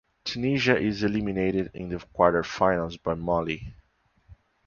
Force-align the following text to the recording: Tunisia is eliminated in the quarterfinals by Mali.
Tunisia 0.23 0.79
is 0.79 1.03
eliminated 1.03 1.69
in 1.75 1.89
the 1.89 1.97
quarterfinals 1.97 2.99
by 3.03 3.13
Mali. 3.13 3.71